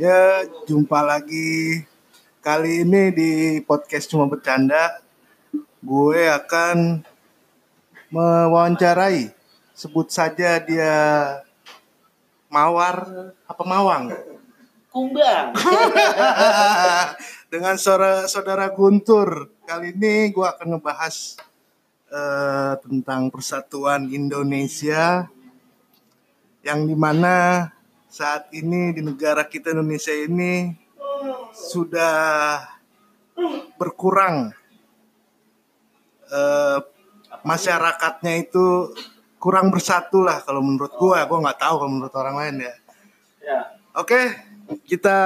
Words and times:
Ya, 0.00 0.48
jumpa 0.64 1.04
lagi. 1.04 1.84
Kali 2.40 2.88
ini 2.88 3.12
di 3.12 3.30
podcast 3.60 4.08
cuma 4.08 4.24
bercanda, 4.24 4.96
gue 5.84 6.24
akan 6.24 7.04
mewawancarai. 8.08 9.28
Sebut 9.76 10.08
saja 10.08 10.56
dia 10.64 10.96
Mawar 12.48 13.04
apa 13.44 13.60
Mawang? 13.68 14.16
Kumbang. 14.88 15.52
Dengan 17.52 17.76
saudara, 17.76 18.24
saudara 18.24 18.72
Guntur. 18.72 19.52
Kali 19.68 19.92
ini 19.92 20.32
gue 20.32 20.48
akan 20.48 20.80
ngebahas 20.80 21.36
eh, 22.08 22.72
tentang 22.88 23.28
persatuan 23.28 24.08
Indonesia 24.08 25.28
yang 26.64 26.88
di 26.88 26.96
mana 26.96 27.68
saat 28.10 28.50
ini 28.50 28.90
di 28.90 29.00
negara 29.00 29.46
kita 29.46 29.70
Indonesia 29.70 30.10
ini 30.10 30.74
sudah 31.54 32.58
berkurang 33.78 34.50
eh, 36.26 36.78
masyarakatnya 37.40 38.34
itu 38.40 38.92
kurang 39.38 39.72
bersatu 39.72 40.20
lah 40.20 40.42
kalau 40.42 40.60
menurut 40.60 40.92
gua 40.94 41.24
gua 41.24 41.38
nggak 41.40 41.60
tahu 41.60 41.74
kalau 41.78 41.90
menurut 41.90 42.14
orang 42.14 42.36
lain 42.36 42.56
ya 42.60 42.74
Ya. 43.40 43.60
oke 43.96 44.20
kita 44.84 45.16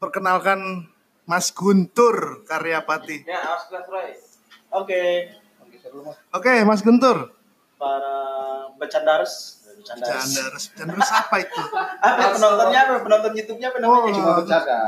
perkenalkan 0.00 0.88
Mas 1.28 1.52
Guntur 1.52 2.42
Karyapati 2.48 3.28
Ya, 3.28 3.44
kelas 3.60 3.86
Roy. 3.86 4.08
Oke. 4.72 5.02
oke 6.32 6.52
Mas 6.64 6.80
Guntur 6.80 7.36
Para 7.76 8.16
Bercandaris. 9.80 10.24
Canders 10.30 10.64
Canders 10.76 11.10
apa 11.10 11.36
itu 11.40 11.62
Apa 12.06 12.22
penontonnya 12.36 12.78
apa? 12.84 12.94
Penonton 13.00 13.32
YouTube-nya 13.34 13.66
apa 13.72 13.78
namanya? 13.80 14.00
Oh. 14.04 14.12
cuma 14.12 14.32
bercanda 14.38 14.78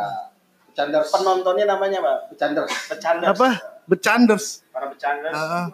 bercanda 0.68 0.98
Penontonnya 1.04 1.64
namanya 1.66 1.98
apa? 2.00 2.14
bercanda 2.28 2.60
Bercanders. 2.64 3.32
apa 3.32 3.48
Becanders 3.82 4.46
Para 4.70 4.86
bercanders. 4.88 5.34
Heeh. 5.34 5.66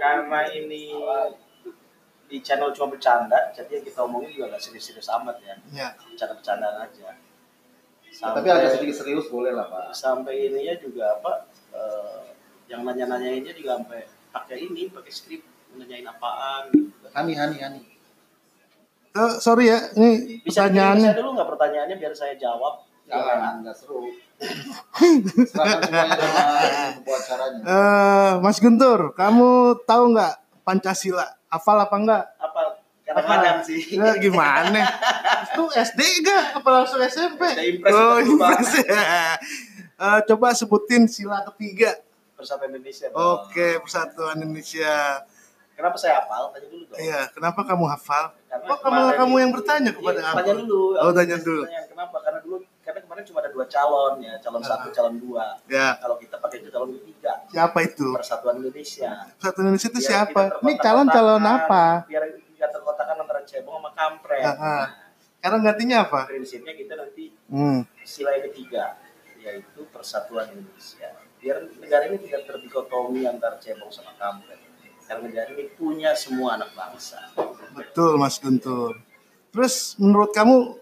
Karena 0.00 0.40
ini 0.48 0.82
di 2.26 2.40
channel 2.40 2.72
cuma 2.72 2.96
bercanda, 2.96 3.52
jadi 3.52 3.76
yang 3.76 3.84
kita 3.84 4.00
omongin 4.02 4.32
juga 4.32 4.56
gak 4.56 4.64
serius-serius 4.64 5.04
amat 5.20 5.36
ya. 5.44 5.52
ya 5.68 5.88
Bercanda-bercandaan 6.00 6.80
aja. 6.80 7.12
tapi 8.12 8.44
agak 8.44 8.76
sedikit 8.76 8.96
serius 9.04 9.28
boleh 9.28 9.52
lah 9.52 9.68
pak 9.68 9.88
sampai 9.92 10.48
ininya 10.48 10.76
juga 10.76 11.16
apa 11.16 11.48
eh, 11.72 12.20
yang 12.68 12.84
nanya-nanyainnya 12.84 13.52
juga 13.52 13.80
sampai 13.80 14.04
pakai 14.28 14.56
ini 14.64 14.88
pakai 14.88 15.12
skrip 15.12 15.40
nanyain 15.76 16.04
apaan 16.04 16.68
gitu. 16.72 17.08
Hani 17.12 17.32
Hani 17.32 17.56
Hani 17.60 17.80
Eh, 19.12 19.34
sorry 19.38 19.68
ya 19.68 19.92
ini 19.92 20.40
bisa 20.40 20.64
pertanyaannya 20.64 21.12
saya 21.12 21.20
dulu 21.20 21.30
nggak 21.36 21.48
pertanyaannya 21.52 21.96
biar 22.00 22.14
saya 22.16 22.32
jawab 22.34 22.80
jangan 23.04 23.60
nggak 23.60 23.76
seru 23.76 24.08
pembuat 25.92 27.20
acaranya 27.20 27.60
Eh, 27.62 28.32
Mas 28.40 28.58
Guntur, 28.58 29.12
kamu 29.12 29.50
tahu 29.84 30.04
nggak 30.16 30.34
Pancasila? 30.64 31.26
Hafal 31.46 31.78
apa 31.78 31.96
enggak? 31.98 32.24
apa 32.40 32.60
kadang-kadang 33.04 33.60
sih 33.60 33.78
Ya, 33.92 34.16
gimana? 34.16 34.80
Itu 35.44 35.68
SD 35.68 36.00
enggak? 36.24 36.44
Apa 36.56 36.68
langsung 36.72 37.00
SMP? 37.04 37.42
Udah 37.44 37.66
impress 37.68 37.92
oh, 37.92 38.16
impress 38.18 38.70
ya. 38.80 39.02
Eh, 40.02 40.20
coba 40.26 40.56
sebutin 40.56 41.04
sila 41.04 41.44
ketiga. 41.52 41.94
Persatuan 42.34 42.72
Indonesia. 42.72 43.06
Oke, 43.12 43.78
Persatuan 43.78 44.40
Indonesia. 44.40 45.22
kenapa 45.72 45.94
saya 45.94 46.22
hafal 46.22 46.50
tanya 46.50 46.66
dulu 46.66 46.84
dong 46.88 46.98
Iya, 46.98 47.20
kenapa 47.30 47.60
kamu 47.62 47.84
hafal? 47.86 48.34
Karena 48.62 48.70
Oh, 48.72 48.78
kamu 48.80 49.00
kamu 49.16 49.34
yang 49.36 49.50
bertanya 49.50 49.90
kepada 49.90 50.14
Iya, 50.16 50.28
aku. 50.28 50.36
tanya 50.38 50.54
dulu 50.56 50.80
Oh, 50.94 51.10
tanya 51.12 51.36
dulu. 51.36 51.62
Tanya 51.64 51.82
kenapa 51.84 52.16
karena 52.20 52.38
dulu 52.40 52.56
karena 52.78 53.00
kemarin 53.00 53.22
cuma 53.24 53.38
ada 53.38 53.50
dua 53.50 53.66
calon 53.66 54.14
ya 54.18 54.34
calon 54.38 54.62
satu 54.62 54.86
Ah. 54.86 54.92
calon 54.92 55.14
dua 55.18 55.44
Ya, 55.66 55.88
kalau 55.98 56.16
kita 56.16 56.36
pakai 56.36 56.56
itu 56.58 56.68
calon 56.68 56.90
ketiga 56.94 57.32
siapa 57.48 57.78
itu? 57.80 58.06
Persatuan 58.12 58.54
Indonesia 58.56 59.10
Persatuan 59.32 59.64
Indonesia 59.66 59.88
itu 59.88 59.98
Biar 59.98 60.08
siapa? 60.08 60.30
Ini 60.30 60.46
terkotak-kotakan, 60.48 60.84
calon-calon 60.84 61.42
apa? 61.44 61.84
biar 62.04 62.22
tidak 62.30 62.70
terkotakan 62.70 63.16
antara 63.18 63.40
cebong 63.42 63.76
sama 63.76 63.90
kampret 63.92 64.42
Ah, 64.44 64.54
ah. 64.54 64.84
Sekarang 65.34 65.60
gantinya 65.60 65.96
apa? 66.00 66.20
prinsipnya 66.24 66.72
kita 66.72 66.94
nanti 66.94 67.24
Hmm. 67.46 67.82
sila 68.00 68.30
yang 68.32 68.46
ketiga 68.46 68.84
yaitu 69.36 69.80
persatuan 69.88 70.46
Indonesia 70.48 71.10
biar 71.36 71.56
negara 71.76 72.06
ini 72.06 72.18
tidak 72.20 72.46
terdikotomi 72.46 73.26
antara 73.26 73.58
cebong 73.58 73.90
sama 73.90 74.14
kampret 74.14 74.62
karena 75.02 75.20
negara 75.24 75.48
ini 75.50 75.66
punya 75.72 76.12
semua 76.12 76.54
anak 76.54 76.70
bangsa 76.72 77.18
Betul, 77.72 78.16
Mas 78.16 78.36
Guntur. 78.36 78.96
Terus 79.48 79.96
menurut 79.96 80.28
kamu 80.30 80.76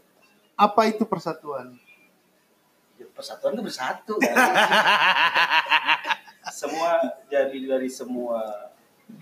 apa 0.54 0.80
itu 0.86 1.02
persatuan? 1.04 1.74
persatuan 3.10 3.52
itu 3.52 3.62
bersatu 3.62 4.12
kan? 4.16 4.32
semua 6.52 6.98
jadi 7.26 7.52
dari 7.52 7.86
semua 7.86 8.38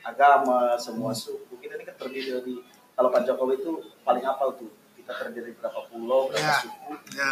agama 0.00 0.76
semua 0.76 1.10
suku 1.10 1.56
kita 1.58 1.74
ini 1.74 1.82
kan 1.82 1.94
terdiri 1.96 2.28
dari 2.32 2.54
kalau 2.92 3.08
Pak 3.08 3.24
Jokowi 3.24 3.58
itu 3.58 3.70
paling 4.02 4.22
apal 4.22 4.54
tuh 4.54 4.68
kita 4.94 5.10
terdiri 5.14 5.44
dari 5.44 5.52
berapa 5.54 5.80
pulau 5.88 6.26
berapa 6.26 6.40
Ya. 6.40 6.56
suku 6.58 6.90
Ya, 7.12 7.30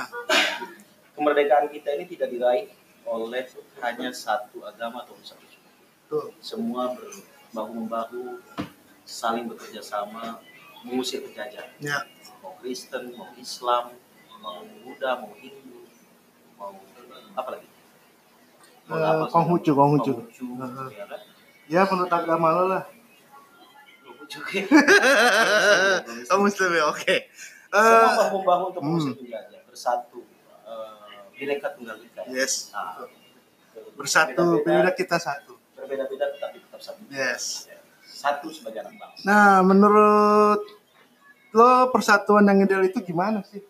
kemerdekaan 1.13 1.67
kita 1.69 1.89
ini 1.93 2.05
tidak 2.07 2.29
diraih 2.29 2.65
oleh 3.05 3.43
hanya 3.81 4.09
satu 4.11 4.63
agama 4.63 5.03
atau 5.03 5.15
satu 5.21 5.45
suku 5.45 5.69
tuh. 6.07 6.27
semua 6.39 6.93
berbahu 7.57 7.73
membahu 7.75 8.23
saling 9.03 9.49
bekerja 9.49 9.81
sama 9.81 10.45
mengusir 10.85 11.25
penjajah 11.25 11.65
Ya, 11.81 12.05
mau 12.39 12.53
Kristen 12.61 13.17
mau 13.17 13.33
Islam 13.35 13.97
mau 14.37 14.61
Buddha 14.85 15.17
mau 15.17 15.33
Hindu 15.35 15.89
mau 16.55 16.77
apa 17.33 17.49
lagi 17.51 17.69
Mau 18.87 18.95
Eh, 18.95 19.03
apa, 19.03 19.25
Konghucu, 19.27 19.73
segala- 19.73 19.81
Konghucu. 19.83 20.13
Konghucu, 20.15 20.47
Heeh. 20.53 20.89
ya 20.95 21.05
kan 21.09 21.21
ya 21.67 21.83
menurut 21.83 22.13
agama 22.13 22.49
lo 22.53 22.63
lah. 22.69 22.85
Konghucu 24.05 24.39
Oh, 26.31 26.39
Muslim 26.39 26.71
ya, 26.71 26.85
oke. 26.87 27.17
semua 27.67 28.05
Eh, 28.05 28.15
bahu 28.15 28.37
membahu 28.37 28.63
untuk 28.71 28.83
mengusir 28.85 29.11
hmm. 29.11 29.21
penjajah 29.23 29.61
bersatu 29.65 30.21
eh, 30.63 31.19
bineka 31.35 31.73
tunggal 31.73 31.97
ika 31.99 32.21
yes. 32.29 32.69
Nah, 32.71 33.09
Bersatu, 33.97 34.61
beda 34.61 34.93
kita 34.93 35.17
satu. 35.17 35.57
Berbeda-beda 35.87 36.27
tetapi 36.33 36.57
tetap 36.61 36.81
satu 36.83 37.01
Yes. 37.09 37.71
satu 38.03 38.51
sebagai 38.51 38.83
anak 38.83 38.95
bangsa 38.99 39.23
Nah, 39.23 39.63
menurut 39.63 40.61
lo 41.53 41.89
persatuan 41.89 42.45
yang 42.45 42.59
ideal 42.61 42.83
itu 42.83 42.99
gimana 43.01 43.41
sih? 43.43 43.63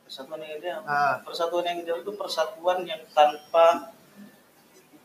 Persatuan 0.00 0.38
yang 0.38 0.54
ideal. 0.54 0.80
Ah. 0.86 1.18
Persatuan 1.20 1.64
yang 1.66 1.78
ideal 1.78 1.98
itu 1.98 2.10
persatuan 2.14 2.78
yang 2.82 2.98
tanpa 3.10 3.90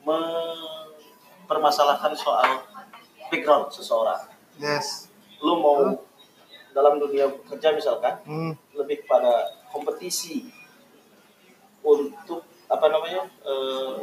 mempermasalahkan 0.01 2.11
soal 2.13 2.65
background 3.27 3.69
seseorang. 3.69 4.21
Yes. 4.55 5.09
Lu 5.41 5.57
mau 5.57 6.05
dalam 6.71 6.97
dunia 6.97 7.27
kerja 7.45 7.71
misalkan 7.71 8.17
Hmm. 8.23 8.53
lebih 8.71 9.03
pada 9.03 9.51
kompetisi 9.67 10.47
untuk 11.81 12.41
apa 12.65 12.85
namanya 12.87 13.27
eh, 13.43 13.93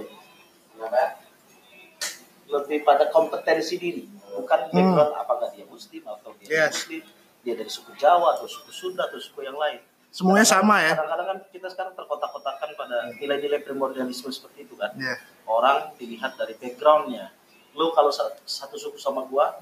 lebih 2.48 2.80
pada 2.80 3.06
kompetensi 3.08 3.76
diri 3.76 4.04
bukan 4.30 4.60
background 4.68 5.12
apakah 5.14 5.48
dia 5.50 5.64
muslim 5.64 6.02
atau 6.02 6.32
dia 6.34 6.46
Hmm. 6.46 6.56
Yes. 6.64 6.72
muslim 6.82 7.02
dia 7.38 7.54
dari 7.54 7.68
suku 7.68 7.92
Jawa 7.94 8.34
atau 8.34 8.44
suku 8.44 8.70
Sunda 8.70 9.04
atau 9.04 9.16
suku 9.16 9.42
yang 9.42 9.54
lain 9.54 9.78
Semuanya 10.08 10.40
sama 10.42 10.80
ya? 10.80 10.96
Kadang-kadang 10.96 11.28
kan 11.28 11.38
kita 11.52 11.68
sekarang 11.68 11.92
terkotak-kotakan 11.92 12.72
pada 12.74 13.12
nilai-nilai 13.14 13.60
primordialisme 13.60 14.32
seperti 14.32 14.64
itu 14.64 14.72
kan. 14.72 14.88
Ya. 14.96 15.20
Orang 15.44 15.92
dilihat 15.94 16.32
dari 16.32 16.56
backgroundnya. 16.56 17.28
Lu 17.76 17.92
kalau 17.92 18.08
sa- 18.08 18.32
satu 18.40 18.80
suku 18.80 18.96
sama 18.96 19.28
gua 19.28 19.60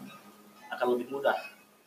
akan 0.71 0.87
lebih 0.95 1.11
mudah. 1.11 1.35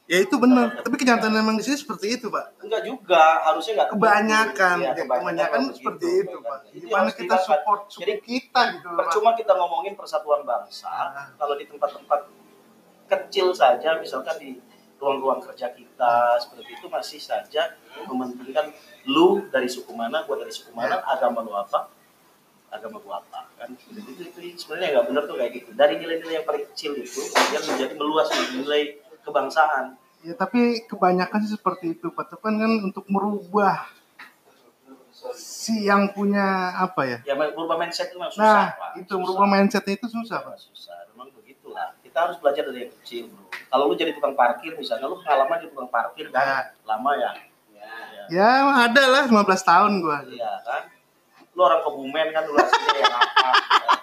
Ya 0.09 0.17
itu 0.19 0.35
benar. 0.35 0.73
Tapi 0.81 0.95
kenyataan 0.97 1.29
memang 1.29 1.53
di 1.53 1.61
sini 1.61 1.77
seperti 1.77 2.17
itu, 2.17 2.27
Pak. 2.27 2.65
Enggak 2.65 2.81
juga, 2.81 3.45
harusnya 3.45 3.77
enggak. 3.77 3.89
Kebanyakan, 3.93 4.77
Iya, 4.81 4.89
ya, 4.89 5.05
kebanyakan 5.05 5.61
seperti 5.69 6.07
itu. 6.19 6.37
Pak. 6.41 6.59
Itu 6.67 6.85
yang 6.89 7.05
Gimana 7.05 7.09
kita 7.13 7.35
Pak. 7.35 7.45
support 7.45 7.81
suku 7.87 8.01
Jadi 8.01 8.13
kita 8.19 8.61
gitu 8.73 8.87
Pak. 8.87 8.97
percuma 8.99 9.29
kita 9.37 9.53
ngomongin 9.53 9.93
persatuan 9.93 10.41
bangsa 10.41 10.89
Ah. 10.89 11.29
kalau 11.37 11.53
di 11.53 11.63
tempat-tempat 11.63 12.25
kecil 13.07 13.53
saja 13.53 13.97
misalkan 13.97 14.33
di 14.37 14.57
ruang-ruang 14.97 15.41
kerja 15.41 15.69
kita 15.71 16.13
seperti 16.37 16.73
itu 16.73 16.85
masih 16.85 17.17
saja 17.17 17.73
mementingkan 18.03 18.69
lu 19.05 19.45
dari 19.47 19.65
suku 19.65 19.89
mana 19.91 20.21
gua 20.23 20.37
dari 20.37 20.51
suku 20.51 20.69
mana 20.71 20.99
agama 21.07 21.39
lu 21.39 21.49
apa 21.49 21.89
agama 22.69 22.99
gua 22.99 23.17
apa 23.17 23.49
kan 23.55 23.69
itu 23.71 23.89
itu, 23.95 24.21
itu 24.43 24.57
sebenarnya 24.59 24.93
nggak 24.93 25.05
benar 25.07 25.23
tuh 25.23 25.37
kayak 25.37 25.51
gitu 25.55 25.69
dari 25.73 25.97
nilai-nilai 25.97 26.35
yang 26.35 26.45
paling 26.45 26.67
kecil 26.69 26.93
itu 26.93 27.17
kemudian 27.23 27.63
menjadi 27.65 27.93
meluas 27.95 28.27
menjadi 28.27 28.55
nilai 28.59 28.83
kebangsaan 29.19 29.85
Ya 30.21 30.33
tapi 30.33 30.83
kebanyakan 30.83 31.39
sih 31.41 31.55
seperti 31.55 31.93
itu 31.93 32.09
Pak. 32.09 32.27
Itu 32.27 32.37
kan 32.37 32.53
untuk 32.81 33.07
merubah 33.07 33.87
si 35.33 35.83
yang 35.83 36.09
punya 36.09 36.71
apa 36.73 37.01
ya? 37.03 37.17
ya 37.25 37.35
berubah 37.35 37.75
mindset 37.75 38.07
itu 38.07 38.15
memang 38.15 38.31
susah 38.31 38.43
Nah, 38.45 38.67
Pak. 38.71 38.89
itu 38.95 39.05
Susah. 39.05 39.19
merubah 39.19 39.47
mindsetnya 39.47 39.93
itu 39.93 40.07
susah 40.07 40.37
Pak. 40.41 40.55
susah 40.57 40.95
memang 41.11 41.27
begitulah 41.35 41.91
kita 41.99 42.17
harus 42.17 42.37
belajar 42.39 42.63
dari 42.63 42.87
yang 42.87 42.93
kecil 42.95 43.23
bro 43.27 43.43
kalau 43.67 43.83
lu 43.85 43.95
jadi 43.95 44.15
tukang 44.15 44.31
parkir 44.33 44.73
misalnya 44.73 45.05
lu 45.05 45.19
pengalaman 45.19 45.59
jadi 45.59 45.69
tukang 45.69 45.91
parkir 45.91 46.25
kan 46.31 46.39
Ya. 46.39 46.59
lama 46.85 47.11
ya 47.13 47.31
ya 47.69 47.89
Ya 48.29 48.49
ada 48.87 49.03
lah 49.09 49.23
15 49.25 49.43
tahun 49.61 49.91
gua. 49.99 50.21
Iya 50.23 50.51
kan? 50.61 50.87
Lu 51.51 51.61
orang 51.61 51.81
Kebumen 51.81 52.27
kan 52.29 52.43
lu 52.45 52.55
aslinya 52.55 52.93
yang 52.95 53.09
apa? 53.11 53.49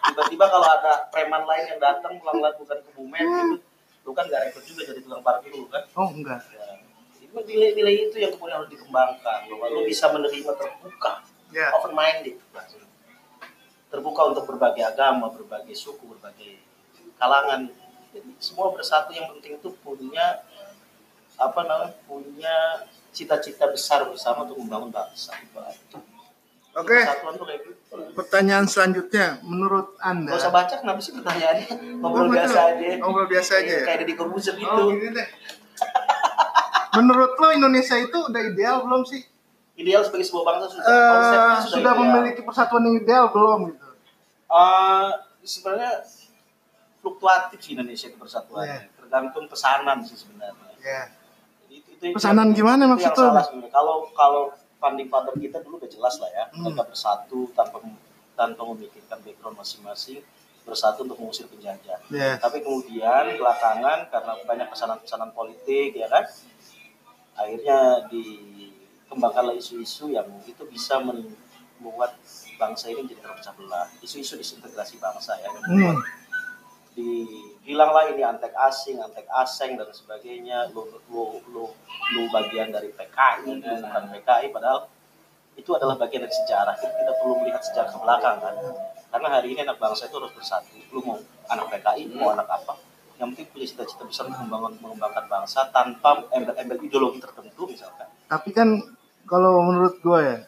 Tiba-tiba 0.05 0.45
kalau 0.45 0.67
ada 0.69 0.93
preman 1.09 1.43
lain 1.43 1.65
yang 1.67 1.79
datang 1.79 2.19
pulang 2.19 2.43
bukan 2.53 2.79
Kebumen 2.83 3.23
gitu, 3.23 3.57
lu 4.07 4.15
kan 4.15 4.25
gak 4.31 4.41
rekrut 4.49 4.63
juga 4.63 4.87
jadi 4.87 5.03
tukang 5.03 5.23
parkir 5.27 5.51
lu 5.51 5.67
kan? 5.67 5.83
Oh 5.99 6.09
enggak. 6.15 6.39
Ya. 6.55 6.79
Itu 7.27 7.35
nilai-nilai 7.43 8.07
itu 8.07 8.17
yang 8.23 8.31
kemudian 8.31 8.63
harus 8.63 8.71
dikembangkan 8.71 9.41
bahwa 9.51 9.67
lu 9.75 9.83
bisa 9.83 10.07
menerima 10.15 10.53
terbuka, 10.55 11.27
Ya. 11.51 11.75
open 11.75 11.93
minded, 11.93 12.39
terbuka 13.91 14.21
untuk 14.31 14.45
berbagai 14.47 14.83
agama, 14.87 15.27
berbagai 15.35 15.75
suku, 15.75 16.07
berbagai 16.07 16.63
kalangan. 17.19 17.67
Jadi 18.15 18.31
semua 18.39 18.71
bersatu 18.71 19.11
yang 19.11 19.27
penting 19.37 19.59
itu 19.59 19.69
punya 19.83 20.47
apa 21.37 21.61
namanya 21.69 21.93
punya 22.09 22.57
cita-cita 23.13 23.69
besar 23.69 24.09
bersama 24.09 24.47
untuk 24.49 24.57
membangun 24.63 24.89
bangsa. 24.95 25.35
Itu. 25.43 25.99
Oke, 26.77 26.93
Persatuan 26.93 27.35
kayak 27.41 27.61
gitu. 27.65 27.97
pertanyaan 28.13 28.67
selanjutnya 28.69 29.41
menurut 29.41 29.97
Anda 29.97 30.37
Gak 30.37 30.45
usah 30.45 30.53
baca 30.53 30.75
kenapa 30.77 31.01
sih 31.01 31.17
pertanyaannya 31.17 31.67
ngobrol 32.05 32.29
Oh, 32.29 32.33
biasa 32.37 32.59
aja. 32.69 32.87
Ngobrol 33.01 33.27
biasa 33.33 33.53
aja 33.65 33.73
ya? 33.81 33.85
Kayak 33.89 34.05
di 34.05 34.15
Corbuzier 34.15 34.55
gitu. 34.61 34.69
Oh, 34.69 34.93
gini 34.93 35.09
deh. 35.17 35.29
Menurut 36.97 37.33
lo 37.37 37.49
Indonesia 37.53 37.97
itu 37.97 38.19
udah 38.29 38.41
ideal 38.45 38.85
belum 38.85 39.09
sih? 39.09 39.25
Ideal 39.77 40.05
sebagai 40.05 40.25
sebuah 40.29 40.45
bangsa 40.49 40.65
sudah 40.73 40.85
konsepnya 40.85 41.57
sudah 41.65 41.93
ideal. 41.93 42.03
memiliki 42.05 42.41
persatuan 42.45 42.83
yang 42.85 42.97
ideal 43.01 43.25
belum 43.33 43.59
gitu? 43.73 43.89
Eh, 44.47 45.09
sebenarnya 45.45 45.93
fluktuatif 47.01 47.59
sih 47.61 47.73
Indonesia 47.73 48.07
itu 48.09 48.17
persatuannya. 48.17 48.85
Iya. 48.85 48.97
Tergantung 49.01 49.45
pesanan 49.49 50.05
sih 50.05 50.17
sebenarnya. 50.17 50.73
Ya. 50.81 51.03
Jadi 51.65 51.75
itu, 51.81 51.89
itu, 51.93 52.05
Pesanan 52.17 52.53
itu, 52.53 52.61
gimana 52.61 52.85
yang 52.85 52.93
maksudnya? 52.97 53.45
Kalau 53.73 54.09
kalau 54.13 54.43
funding 54.77 55.09
father 55.09 55.33
kita 55.35 55.59
dulu 55.65 55.81
udah 55.81 55.91
jelas 55.91 56.21
lah 56.21 56.31
ya, 56.31 56.45
Hmm. 56.53 56.69
mereka 56.69 56.85
bersatu 56.87 57.49
tanpa 57.57 57.81
tanpa 58.37 58.63
memikirkan 58.69 59.19
background 59.25 59.57
masing-masing 59.57 60.21
bersatu 60.67 61.07
untuk 61.07 61.17
mengusir 61.17 61.47
penjajah. 61.47 61.99
Ya. 62.11 62.37
Tapi 62.37 62.61
kemudian 62.61 63.39
belakangan 63.39 64.11
karena 64.11 64.33
banyak 64.45 64.69
pesanan-pesanan 64.69 65.31
politik 65.33 65.95
ya 65.95 66.11
kan, 66.11 66.27
akhirnya 67.33 68.05
dikembangkanlah 68.11 69.55
isu-isu 69.55 70.11
yang 70.13 70.27
itu 70.43 70.63
bisa 70.67 70.99
membuat 71.01 72.19
bangsa 72.57 72.91
ini 72.91 73.07
menjadi 73.07 73.21
terpecah 73.25 73.55
belah. 73.55 73.87
Isu-isu 74.03 74.37
disintegrasi 74.37 74.99
bangsa 74.99 75.39
ya, 75.39 75.49
yang 75.49 75.55
membuat 75.63 75.97
Hmm. 75.97 76.05
Dibilanglah 76.97 78.09
ini 78.09 78.25
antek 78.25 78.57
asing, 78.57 78.97
antek 78.97 79.29
aseng 79.29 79.77
dan 79.77 79.93
sebagainya. 79.93 80.73
Lu 80.73 80.89
lu 81.13 81.45
lu, 81.53 81.65
lu 82.17 82.23
bagian 82.33 82.73
dari 82.73 82.89
PKI, 82.89 83.45
lu 83.45 83.61
bukan 83.61 84.05
PKI 84.17 84.49
padahal 84.49 84.89
itu 85.57 85.71
adalah 85.77 86.01
bagian 86.01 86.25
dari 86.25 86.35
sejarah. 86.35 86.73
Kita 86.81 86.97
tidak 86.97 87.17
perlu 87.21 87.35
melihat 87.45 87.61
sejarah 87.61 87.91
ke 87.93 87.99
belakang 88.01 88.37
kan. 88.41 88.55
Karena 89.13 89.29
hari 89.29 89.53
ini 89.53 89.61
anak 89.63 89.77
bangsa 89.77 90.09
itu 90.09 90.17
harus 90.17 90.33
bersatu. 90.33 90.77
Lu 90.91 91.05
mau 91.05 91.21
anak 91.53 91.67
PKI, 91.77 92.17
mau 92.17 92.33
anak 92.33 92.49
apa? 92.49 92.81
Yang 93.17 93.29
penting 93.33 93.47
punya 93.53 93.67
cita-cita 93.69 94.05
besar 94.05 94.25
untuk 94.29 94.41
membangun 94.45 94.73
mengembangkan 94.81 95.25
bangsa 95.29 95.69
tanpa 95.73 96.25
embel-embel 96.33 96.81
ideologi 96.85 97.21
tertentu 97.21 97.65
misalkan. 97.69 98.09
Tapi 98.29 98.51
kan 98.53 98.69
kalau 99.25 99.65
menurut 99.65 99.97
gue 100.05 100.21
ya, 100.21 100.39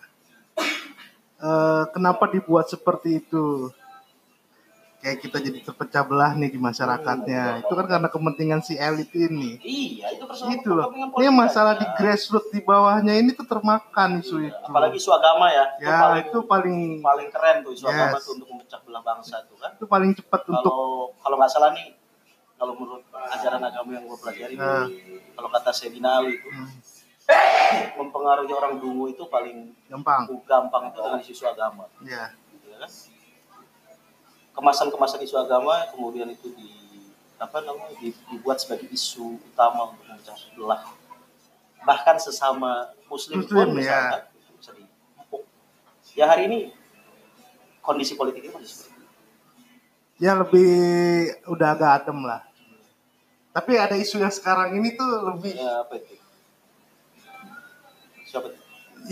eh, 1.40 1.84
kenapa 1.92 2.28
dibuat 2.28 2.68
seperti 2.68 3.24
itu? 3.24 3.72
Kayak 4.98 5.18
kita 5.20 5.38
jadi 5.40 5.58
terpecah 5.62 6.02
belah 6.02 6.34
nih 6.34 6.50
di 6.50 6.58
masyarakatnya. 6.58 7.62
Itu 7.62 7.70
kan 7.70 7.86
karena 7.86 8.08
kepentingan 8.08 8.60
si 8.60 8.74
elit 8.74 9.06
ini. 9.12 9.54
Iya, 9.58 10.10
itu 10.10 10.24
persoalan 10.24 10.54
Itu 10.56 10.70
loh. 10.72 10.90
Ini 11.14 11.30
masalah 11.30 11.72
aja. 11.72 11.80
di 11.80 11.86
grassroots 11.94 12.50
di 12.50 12.60
bawahnya 12.60 13.14
ini 13.14 13.30
tuh 13.30 13.44
termakan 13.44 14.18
isu 14.18 14.42
itu. 14.42 14.58
apalagi 14.60 14.96
isu 14.96 15.10
agama 15.12 15.46
ya. 15.48 15.64
Ya, 15.78 15.94
paling, 16.02 16.24
itu 16.24 16.38
paling 16.44 16.78
paling 17.00 17.28
keren 17.28 17.56
tuh 17.60 17.72
isu 17.72 17.84
Yes. 17.84 17.94
agama 17.94 18.16
tuh 18.18 18.32
untuk 18.34 18.48
memecah 18.50 18.80
belah 18.82 19.02
bangsa 19.04 19.36
tuh 19.44 19.56
kan. 19.56 19.70
itu 19.72 19.86
paling 19.86 20.10
cepat 20.12 20.40
untuk 20.46 20.66
kalau 20.66 20.90
kalau 21.16 21.36
nggak 21.36 21.48
salah 21.48 21.70
nih 21.70 21.94
kalau 22.54 22.74
menurut 22.74 23.02
ajaran 23.30 23.62
agama 23.62 23.90
yang 23.92 24.04
gue 24.04 24.18
pelajari 24.18 24.54
Nah. 24.56 24.86
kalau 25.32 25.48
kata 25.48 25.70
Sayyidina 25.70 26.10
Ali 26.18 26.34
itu 26.34 26.48
Hmm, 26.48 26.68
mempengaruhi 27.96 28.50
orang 28.50 28.74
dungu 28.76 29.06
itu 29.06 29.22
paling 29.24 29.70
gampang. 29.86 30.26
gampang 30.42 30.82
itu 30.88 30.98
dengan 30.98 31.20
isu 31.20 31.44
agama 31.46 31.84
Ya. 32.00 32.34
gitu 32.50 32.66
kan 32.72 32.90
kemasan-kemasan 34.58 35.22
isu 35.22 35.38
agama 35.38 35.86
kemudian 35.94 36.26
itu 36.28 36.50
di 36.50 36.66
apa 37.38 37.62
namanya 37.62 37.94
di- 38.02 38.18
dibuat 38.26 38.58
sebagai 38.58 38.90
isu 38.90 39.38
utama 39.54 39.94
untuk 39.94 40.02
memecah 40.10 40.34
belah 40.58 40.82
bahkan 41.86 42.18
sesama 42.18 42.90
muslim 43.06 43.46
Muslim, 43.46 43.54
pun 43.54 43.78
ya. 43.78 44.26
bisa 44.58 44.74
dipupuk 44.74 45.46
ya 46.18 46.26
hari 46.26 46.50
ini 46.50 46.58
kondisi 47.78 48.18
politik 48.18 48.42
ini 48.42 48.50
masih 48.50 48.66
seperti 48.66 48.90
itu 48.90 49.06
Ya 50.18 50.34
lebih 50.34 50.66
udah 51.46 51.78
agak 51.78 52.02
adem 52.02 52.26
lah. 52.26 52.42
Tapi 53.54 53.78
ada 53.78 53.94
isu 53.94 54.18
yang 54.18 54.34
sekarang 54.34 54.74
ini 54.74 54.98
tuh 54.98 55.06
lebih 55.30 55.54
ya 55.54 55.86
apa 55.86 55.94
itu 55.94 56.18
siapa 58.26 58.50
itu? 58.50 58.58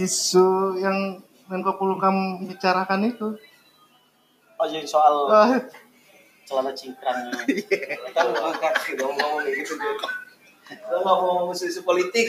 isu 0.03 0.47
yang 0.83 1.23
Menko 1.47 1.79
Polhukam 1.79 2.43
bicarakan 2.43 3.07
itu. 3.07 3.39
Oh 4.57 4.67
jadi 4.67 4.89
soal 4.89 5.29
Ah, 5.29 5.61
celana 6.47 6.73
cingkrang. 6.73 7.29
Iya. 7.51 8.01
kan 8.17 8.27
kan 8.57 8.73
tidak 8.87 9.05
mau 9.05 9.15
ngomong 9.15 9.45
gitu. 9.47 9.75
Lo 10.89 10.97
nggak 10.99 11.17
mau 11.17 11.25
ngomong 11.45 11.55
isu 11.55 11.83
politik? 11.83 12.27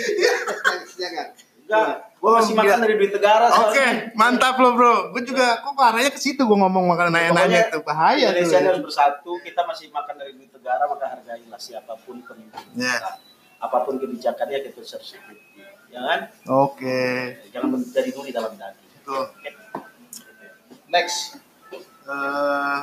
Jangan. 0.98 1.28
Enggak. 1.68 1.88
Gue 2.18 2.32
masih 2.32 2.54
makan 2.56 2.80
dari 2.80 2.96
duit 2.96 3.12
negara. 3.12 3.52
Oke, 3.52 3.76
soalnya. 3.76 4.16
mantap 4.16 4.56
loh 4.58 4.72
bro. 4.74 5.12
Gue 5.12 5.22
juga 5.28 5.60
kok 5.60 5.76
arahnya 5.76 6.12
ke 6.16 6.20
situ 6.20 6.40
gue 6.48 6.58
ngomong 6.58 6.88
makanan 6.96 7.36
enak-enak 7.36 7.76
itu 7.76 7.80
bahaya 7.84 8.32
Indonesia 8.32 8.58
harus 8.64 8.82
bersatu. 8.88 9.32
Kita 9.44 9.68
masih 9.68 9.92
makan 9.92 10.16
dari 10.16 10.32
duit 10.34 10.48
negara 10.50 10.88
maka 10.88 11.06
hargailah 11.12 11.60
siapa 11.60 11.94
pun 12.08 12.24
pemimpin 12.24 12.64
kita. 12.72 13.20
Apa 13.60 13.84
pun 13.84 14.00
kebijakannya 14.00 14.64
kita 14.64 14.80
harus 14.80 15.12
ikuti. 15.14 15.60
Ya 15.92 16.00
kan? 16.04 16.20
Oke. 16.48 17.36
Jangan 17.52 17.70
menjadi 17.76 18.10
duri 18.16 18.32
dalam 18.32 18.56
daging. 18.56 18.92
Tuh. 19.04 19.28
Oke. 19.28 19.50
Next. 20.88 21.47
Eh, 22.08 22.80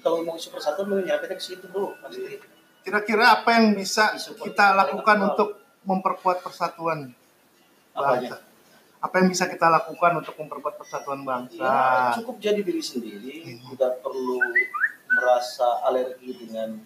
Kalau 0.00 0.24
mau 0.24 0.34
isu 0.34 0.48
persatuan 0.50 0.90
mau 0.90 0.98
nyerapinya 0.98 1.36
ke 1.38 1.44
situ 1.44 1.68
bro. 1.70 1.94
Pasti. 2.02 2.40
kira-kira 2.80 3.36
apa 3.36 3.60
yang 3.60 3.76
bisa 3.76 4.16
kita 4.16 4.72
lakukan 4.72 5.18
untuk 5.20 5.60
memperkuat 5.84 6.40
persatuan 6.40 7.12
Apanya? 7.92 8.32
bangsa? 8.32 8.36
Apa 9.04 9.14
yang 9.20 9.28
bisa 9.28 9.44
kita 9.52 9.68
lakukan 9.68 10.12
untuk 10.24 10.32
memperkuat 10.40 10.80
persatuan 10.80 11.20
bangsa? 11.20 11.60
Ya, 11.60 12.16
cukup 12.16 12.40
jadi 12.40 12.64
diri 12.64 12.80
sendiri, 12.80 13.60
tidak 13.76 14.00
perlu 14.00 14.40
merasa 15.12 15.84
alergi 15.84 16.32
dengan 16.40 16.80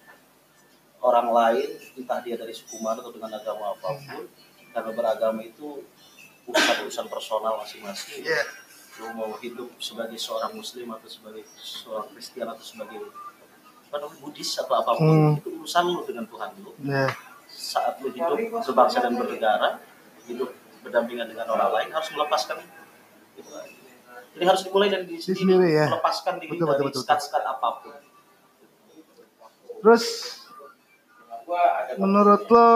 orang 0.98 1.28
lain, 1.30 1.70
entah 1.94 2.18
dia 2.26 2.34
dari 2.34 2.50
suku 2.50 2.82
mana 2.82 2.98
atau 2.98 3.14
dengan 3.14 3.30
agama 3.30 3.78
apa 3.78 3.94
pun. 3.94 4.26
Karena 4.74 4.90
beragama 4.90 5.46
itu 5.46 5.86
urusan-urusan 6.50 7.06
personal 7.06 7.62
masing-masing. 7.62 8.26
Iya. 8.26 8.42
Lu 9.02 9.06
mau 9.18 9.34
hidup 9.42 9.70
sebagai 9.82 10.14
seorang 10.14 10.54
muslim 10.54 10.94
atau 10.94 11.08
sebagai 11.10 11.42
seorang 11.58 12.06
Kristen 12.14 12.46
atau 12.46 12.62
sebagai 12.62 12.98
apa 13.90 13.96
namanya, 13.98 14.18
Buddhis 14.22 14.50
atau 14.58 14.74
apa 14.74 14.90
pun, 14.94 15.06
Hmm. 15.06 15.38
itu 15.38 15.48
urusan 15.54 15.84
lu 15.86 16.02
dengan 16.06 16.26
Tuhan 16.26 16.50
lu. 16.62 16.70
Ya. 16.82 17.10
Saat 17.46 18.02
lu 18.02 18.10
hidup 18.10 18.38
berbangsa 18.62 18.98
dan 19.02 19.14
bernegara, 19.14 19.82
hidup 20.26 20.50
berdampingan 20.82 21.26
dengan 21.30 21.46
orang 21.50 21.70
lain 21.74 21.88
harus 21.90 22.08
melepaskan 22.10 22.62
itu. 22.62 23.42
Jadi 24.34 24.44
harus 24.50 24.62
dimulai 24.66 24.90
dari 24.90 25.06
diri 25.06 25.22
Diri 25.22 25.26
sendiri, 25.30 25.62
sendiri, 25.62 25.68
ya. 25.78 25.86
melepaskan 25.94 26.34
diri 26.42 26.50
Betul, 26.58 26.66
dari 26.66 26.74
betul, 26.74 26.86
betul, 26.90 27.02
sekat-sekat 27.06 27.42
apa 27.46 27.68
pun. 27.82 27.94
Terus 29.78 30.04
menurut 31.98 32.42
lo 32.50 32.68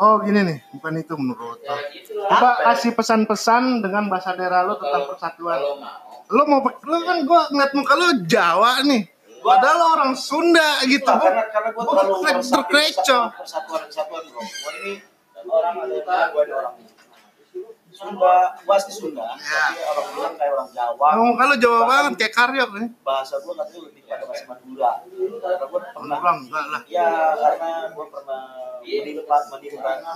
Oh 0.00 0.16
gini 0.24 0.40
nih, 0.40 0.58
bukan 0.72 0.96
itu 0.96 1.12
menurut 1.12 1.60
lo. 1.60 1.76
Coba 2.24 2.50
kasih 2.72 2.96
pesan-pesan 2.96 3.84
dengan 3.84 4.08
bahasa 4.08 4.32
daerah 4.32 4.64
lo 4.64 4.80
tentang 4.80 5.04
persatuan. 5.12 5.60
Lo 6.32 6.42
mau 6.48 6.64
lo 6.64 6.98
kan 7.04 7.18
gua 7.28 7.52
ngeliat 7.52 7.72
muka 7.76 7.94
lo 8.00 8.06
Jawa 8.24 8.80
nih. 8.88 9.04
Padahal 9.44 9.76
lo 9.76 9.86
orang 10.00 10.12
Sunda 10.16 10.80
gitu. 10.88 11.04
Nah, 11.04 11.20
karena 11.20 11.44
karena 11.52 11.68
gue 11.76 11.82
gua 11.84 12.00
terlalu 12.00 12.24
terkecoh. 12.48 13.24
persatuan 13.28 13.28
persatuan 13.36 13.80
persatuan 13.88 14.22
bro. 14.24 14.40
Gua 14.40 14.72
ini 14.80 14.92
orang 15.44 15.74
ada 15.84 16.16
gue 16.32 16.42
ini 16.48 16.52
orang 16.56 16.74
Sunda, 17.90 18.36
gua 18.64 18.74
asli 18.80 18.92
Sunda, 18.96 19.26
Ya. 19.36 19.64
tapi 19.76 19.84
orang 19.84 20.06
bilang 20.16 20.34
kayak 20.40 20.52
orang 20.56 20.70
Jawa. 20.72 21.08
Muka 21.20 21.44
lo 21.44 21.56
Jawa 21.60 21.80
banget 21.84 22.12
kayak 22.24 22.32
Karyo 22.32 22.64
nih. 22.72 22.88
Bahasa 23.04 23.34
gue 23.36 23.52
katanya 23.52 23.80
lebih 23.84 24.02
pada 24.08 24.24
bahasa 24.24 24.44
Madura. 24.48 24.92
Karena 25.04 25.64
gue 25.68 25.80
pernah 25.92 26.16
Orang 26.16 26.36
enggak 26.48 26.66
lah. 26.72 26.82
Ya, 26.88 27.10
karena 27.36 27.70
gue 27.92 28.06
pernah 28.08 28.29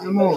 Ilmu. 0.05 0.31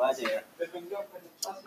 aja 0.00 0.24
ya. 0.24 0.40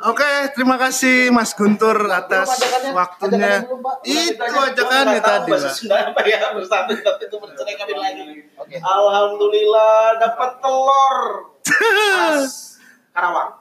Oke, 0.06 0.32
terima 0.54 0.78
kasih 0.78 1.30
Mas 1.30 1.54
Guntur 1.54 1.98
atas 2.10 2.50
waktunya. 2.94 3.66
Itu 4.06 4.42
nggak 4.42 4.74
tahu 4.78 4.90
tadi, 4.90 5.50
bahasa 5.50 5.70
Pak. 5.70 5.74
Sunda 5.74 5.98
apa 6.14 6.22
ya 6.26 6.54
bersatu 6.54 6.94
tapi 6.98 7.24
itu 7.30 7.38
bercerai 7.38 7.74
kawin 7.78 7.98
lagi. 7.98 8.24
Oke. 8.58 8.76
Alhamdulillah 8.82 10.18
dapat 10.22 10.52
telur. 10.62 11.18
Karawang. 13.14 13.52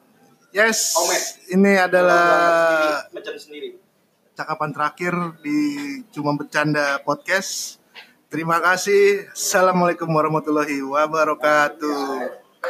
Yes, 0.52 0.92
Omet. 1.00 1.25
ini 1.56 1.80
adalah 1.80 3.08
Macam 3.08 3.34
sendiri. 3.40 3.82
Cakapan 4.33 4.73
terakhir 4.73 5.15
di 5.45 5.61
Cuma 6.12 6.33
Bercanda 6.37 7.01
Podcast. 7.05 7.79
Terima 8.33 8.59
kasih. 8.65 9.29
Assalamualaikum 9.33 10.09
warahmatullahi 10.09 10.81
wabarakatuh. 10.81 12.41